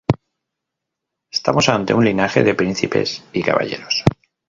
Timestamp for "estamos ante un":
1.29-2.03